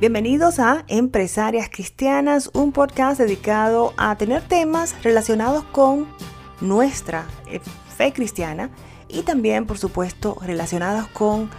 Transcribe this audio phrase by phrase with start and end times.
[0.00, 6.06] Bienvenidos a Empresarias Cristianas, un podcast dedicado a tener temas relacionados con
[6.62, 7.60] nuestra eh,
[7.98, 8.70] fe cristiana
[9.08, 11.50] y también, por supuesto, relacionados con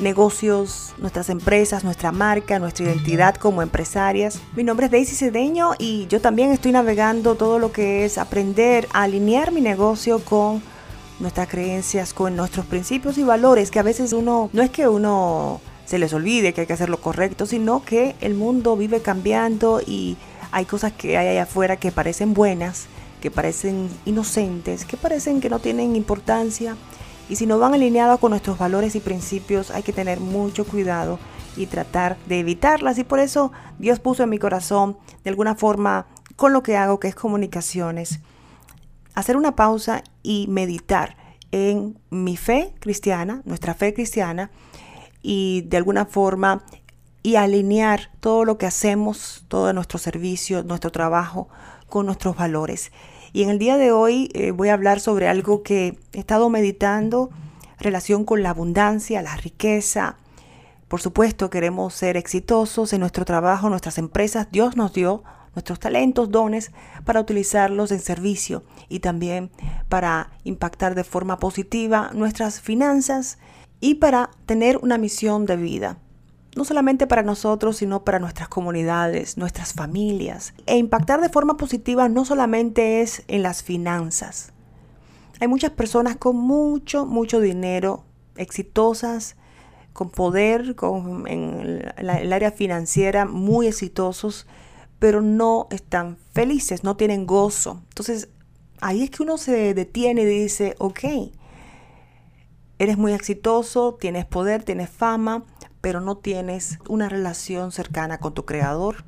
[0.00, 4.40] negocios, nuestras empresas, nuestra marca, nuestra identidad como empresarias.
[4.54, 8.86] Mi nombre es Daisy Cedeño y yo también estoy navegando todo lo que es aprender
[8.92, 10.62] a alinear mi negocio con
[11.18, 15.60] nuestras creencias, con nuestros principios y valores, que a veces uno, no es que uno
[15.90, 19.80] se les olvide que hay que hacer lo correcto, sino que el mundo vive cambiando
[19.84, 20.16] y
[20.52, 22.86] hay cosas que hay allá afuera que parecen buenas,
[23.20, 26.76] que parecen inocentes, que parecen que no tienen importancia.
[27.28, 31.18] Y si no van alineados con nuestros valores y principios, hay que tener mucho cuidado
[31.56, 32.96] y tratar de evitarlas.
[32.98, 37.00] Y por eso Dios puso en mi corazón, de alguna forma, con lo que hago,
[37.00, 38.20] que es comunicaciones,
[39.14, 41.16] hacer una pausa y meditar
[41.50, 44.52] en mi fe cristiana, nuestra fe cristiana,
[45.22, 46.64] y de alguna forma
[47.22, 51.48] y alinear todo lo que hacemos, todo nuestro servicio, nuestro trabajo
[51.88, 52.92] con nuestros valores.
[53.32, 56.48] Y en el día de hoy eh, voy a hablar sobre algo que he estado
[56.48, 57.30] meditando,
[57.78, 60.16] relación con la abundancia, la riqueza.
[60.88, 64.48] Por supuesto, queremos ser exitosos en nuestro trabajo, nuestras empresas.
[64.50, 65.22] Dios nos dio
[65.54, 66.72] nuestros talentos, dones,
[67.04, 69.50] para utilizarlos en servicio y también
[69.88, 73.38] para impactar de forma positiva nuestras finanzas
[73.80, 75.98] y para tener una misión de vida.
[76.56, 80.52] No solamente para nosotros, sino para nuestras comunidades, nuestras familias.
[80.66, 84.52] E impactar de forma positiva no solamente es en las finanzas.
[85.40, 88.04] Hay muchas personas con mucho, mucho dinero,
[88.36, 89.36] exitosas,
[89.92, 94.46] con poder, con, en el área financiera, muy exitosos,
[94.98, 97.82] pero no están felices, no tienen gozo.
[97.88, 98.28] Entonces,
[98.80, 101.00] ahí es que uno se detiene y dice, ok,
[102.80, 105.44] Eres muy exitoso, tienes poder, tienes fama,
[105.82, 109.04] pero no tienes una relación cercana con tu creador.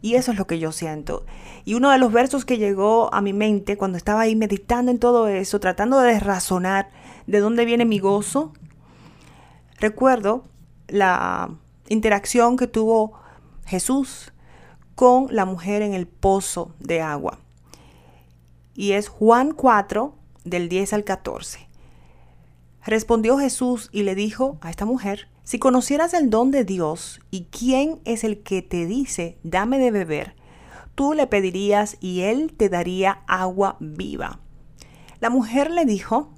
[0.00, 1.26] Y eso es lo que yo siento.
[1.64, 5.00] Y uno de los versos que llegó a mi mente cuando estaba ahí meditando en
[5.00, 6.90] todo eso, tratando de razonar
[7.26, 8.52] de dónde viene mi gozo,
[9.80, 10.44] recuerdo
[10.86, 11.50] la
[11.88, 13.18] interacción que tuvo
[13.64, 14.32] Jesús
[14.94, 17.40] con la mujer en el pozo de agua.
[18.72, 21.65] Y es Juan 4, del 10 al 14.
[22.86, 27.46] Respondió Jesús y le dijo a esta mujer, si conocieras el don de Dios y
[27.46, 30.36] quién es el que te dice, dame de beber,
[30.94, 34.38] tú le pedirías y él te daría agua viva.
[35.18, 36.30] La mujer le dijo,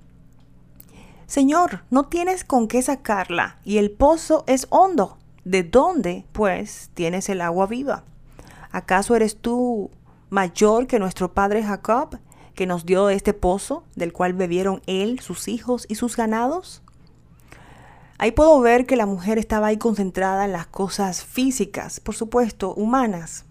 [1.27, 5.19] Señor, no tienes con qué sacarla y el pozo es hondo.
[5.45, 8.05] ¿De dónde, pues, tienes el agua viva?
[8.71, 9.91] ¿Acaso eres tú
[10.31, 12.19] mayor que nuestro padre Jacob,
[12.59, 16.83] que nos dio este pozo del cual bebieron él, sus hijos y sus ganados?
[18.19, 22.75] Ahí puedo ver que la mujer estaba ahí concentrada en las cosas físicas, por supuesto,
[22.75, 23.45] humanas.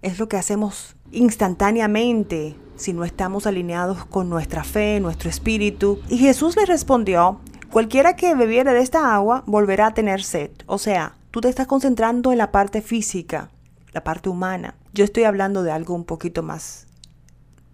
[0.00, 5.98] Es lo que hacemos instantáneamente si no estamos alineados con nuestra fe, nuestro espíritu.
[6.08, 7.40] Y Jesús le respondió,
[7.72, 10.52] cualquiera que bebiere de esta agua volverá a tener sed.
[10.66, 13.50] O sea, tú te estás concentrando en la parte física,
[13.90, 14.76] la parte humana.
[14.92, 16.86] Yo estoy hablando de algo un poquito más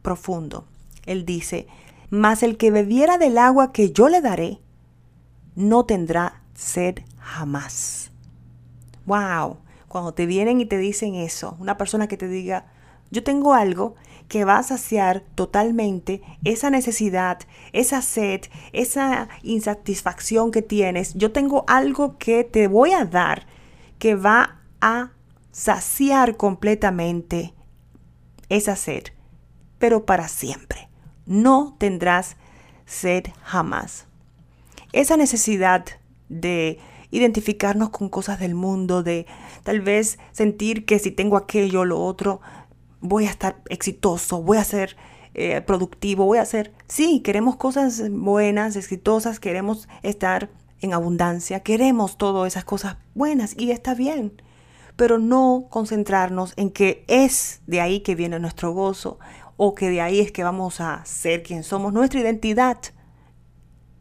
[0.02, 0.66] profundo.
[1.06, 1.66] Él dice,
[2.10, 4.60] mas el que bebiera del agua que yo le daré,
[5.54, 8.10] no tendrá sed jamás.
[9.06, 12.66] Wow, cuando te vienen y te dicen eso, una persona que te diga,
[13.10, 13.94] yo tengo algo
[14.28, 17.40] que va a saciar totalmente esa necesidad,
[17.72, 21.14] esa sed, esa insatisfacción que tienes.
[21.14, 23.46] Yo tengo algo que te voy a dar
[23.98, 25.10] que va a
[25.50, 27.52] saciar completamente
[28.48, 29.04] esa sed
[29.80, 30.88] pero para siempre.
[31.26, 32.36] No tendrás
[32.86, 34.06] sed jamás.
[34.92, 35.84] Esa necesidad
[36.28, 36.78] de
[37.10, 39.26] identificarnos con cosas del mundo, de
[39.64, 42.40] tal vez sentir que si tengo aquello o lo otro,
[43.00, 44.96] voy a estar exitoso, voy a ser
[45.34, 46.72] eh, productivo, voy a ser...
[46.86, 50.50] Sí, queremos cosas buenas, exitosas, queremos estar
[50.80, 54.42] en abundancia, queremos todas esas cosas buenas y está bien,
[54.96, 59.18] pero no concentrarnos en que es de ahí que viene nuestro gozo
[59.62, 61.92] o que de ahí es que vamos a ser quien somos.
[61.92, 62.78] Nuestra identidad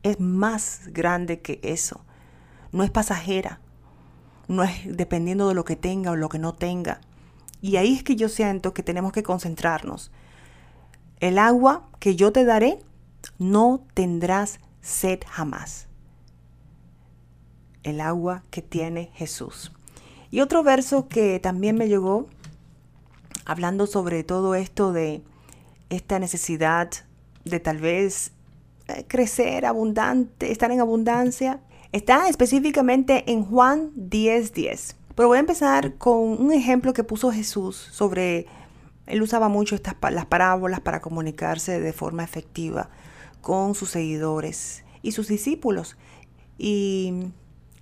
[0.04, 2.06] es más grande que eso.
[2.72, 3.60] No es pasajera.
[4.48, 7.02] No es dependiendo de lo que tenga o lo que no tenga.
[7.62, 10.14] Y ahí es que yo siento que tenemos que concentrarnos.
[11.20, 12.80] El agua que yo te daré,
[13.38, 15.90] no tendrás sed jamás.
[17.84, 19.74] El agua que tiene Jesús.
[20.32, 22.30] Y otro verso que también me llegó,
[23.44, 25.22] hablando sobre todo esto de
[25.90, 26.90] esta necesidad
[27.46, 28.32] de tal vez
[28.88, 31.60] eh, crecer abundante, estar en abundancia,
[31.92, 34.96] está específicamente en Juan 10:10.
[35.16, 38.46] Pero voy a empezar con un ejemplo que puso Jesús sobre,
[39.06, 42.90] él usaba mucho estas, las parábolas para comunicarse de forma efectiva
[43.42, 45.98] con sus seguidores y sus discípulos.
[46.58, 47.32] Y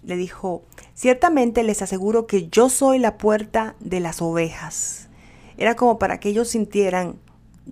[0.04, 0.64] le dijo,
[0.94, 5.10] ciertamente les aseguro que yo soy la puerta de las ovejas.
[5.58, 7.20] Era como para que ellos sintieran,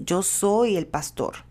[0.03, 1.45] yo soy el pastor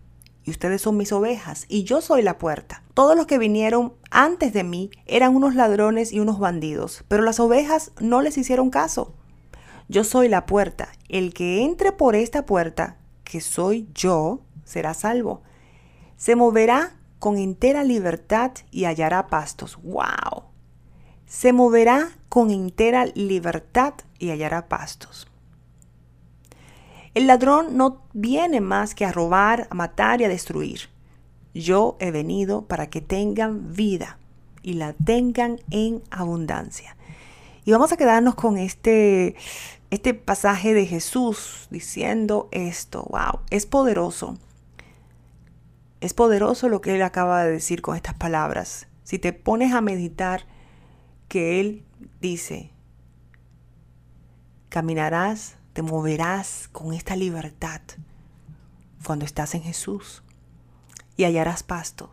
[0.45, 2.83] y ustedes son mis ovejas y yo soy la puerta.
[2.93, 7.41] Todos los que vinieron antes de mí eran unos ladrones y unos bandidos, pero las
[7.41, 9.15] ovejas no les hicieron caso.
[9.89, 10.89] Yo soy la puerta.
[11.09, 15.43] El que entre por esta puerta, que soy yo, será salvo.
[16.17, 19.79] Se moverá con entera libertad y hallará pastos.
[19.83, 20.45] ¡Wow!
[21.27, 25.27] Se moverá con entera libertad y hallará pastos.
[27.15, 30.91] El ladrón no viene más que a robar, a matar y a destruir.
[31.55, 34.19] Yo he venido para que tengan vida
[34.63, 36.97] y la tengan en abundancia.
[37.65, 39.37] Y vamos a quedarnos con este,
[39.91, 43.07] este pasaje de Jesús diciendo esto.
[43.11, 43.41] ¡Wow!
[43.51, 44.37] Es poderoso.
[46.01, 48.89] Es poderoso lo que él acaba de decir con estas palabras.
[49.05, 50.47] Si te pones a meditar
[51.29, 51.85] que él
[52.21, 52.71] dice,
[54.69, 57.83] caminarás, te moverás con esta libertad
[59.05, 60.23] cuando estás en Jesús
[61.17, 62.11] y hallarás pasto.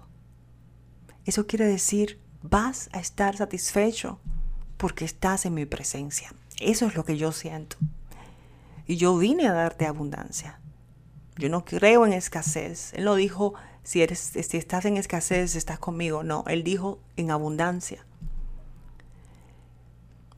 [1.25, 4.19] Eso quiere decir, vas a estar satisfecho
[4.77, 6.33] porque estás en mi presencia.
[6.59, 7.77] Eso es lo que yo siento.
[8.87, 10.59] Y yo vine a darte abundancia.
[11.37, 12.93] Yo no creo en escasez.
[12.95, 13.53] Él no dijo,
[13.83, 16.23] si, si estás en escasez, estás conmigo.
[16.23, 18.05] No, él dijo en abundancia.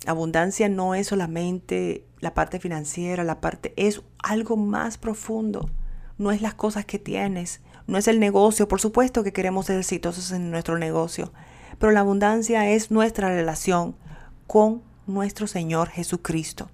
[0.05, 5.69] Abundancia no es solamente la parte financiera, la parte es algo más profundo.
[6.17, 8.67] No es las cosas que tienes, no es el negocio.
[8.67, 11.31] Por supuesto que queremos ser exitosos en nuestro negocio,
[11.79, 13.95] pero la abundancia es nuestra relación
[14.47, 16.69] con nuestro Señor Jesucristo.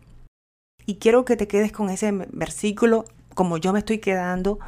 [0.86, 3.06] Y quiero que te quedes con ese versículo
[3.40, 4.60] como yo me estoy quedando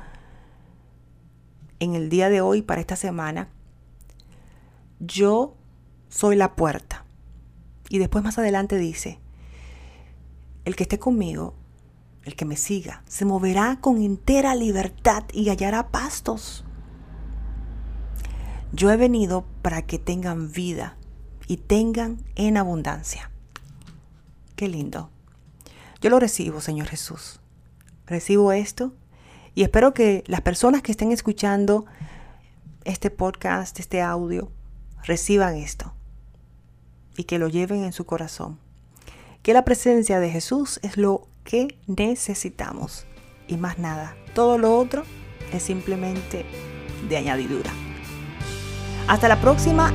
[1.80, 3.50] en el día de hoy para esta semana,
[5.00, 5.56] yo
[6.08, 7.04] soy la puerta.
[7.92, 9.20] Y después más adelante dice,
[10.64, 11.56] el que esté conmigo,
[12.24, 16.64] el que me siga, se moverá con entera libertad y hallará pastos.
[18.72, 20.96] Yo he venido para que tengan vida
[21.48, 23.30] y tengan en abundancia.
[24.56, 25.10] Qué lindo.
[26.00, 27.42] Yo lo recibo, Señor Jesús.
[28.08, 28.94] Recibo esto
[29.54, 31.86] y espero que las personas que estén escuchando
[32.86, 34.50] este podcast, este audio,
[35.04, 35.94] reciban esto
[37.22, 38.58] y que lo lleven en su corazón.
[39.44, 43.06] Que la presencia de Jesús es lo que necesitamos
[43.48, 44.16] y más nada.
[44.34, 45.04] Todo lo otro
[45.54, 46.46] es simplemente
[47.08, 47.70] de añadidura.
[49.08, 49.90] Hasta la próxima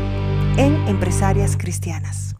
[0.56, 2.35] en Empresarias Cristianas.